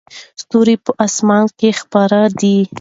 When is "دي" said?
2.39-2.57